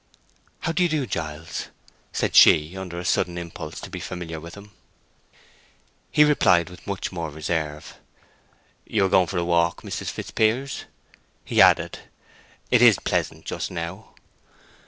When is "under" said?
2.75-2.97